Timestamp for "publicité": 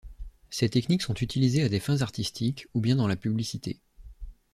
3.15-3.79